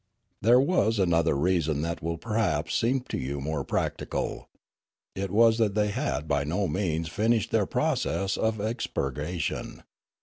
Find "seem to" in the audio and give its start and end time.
2.73-3.17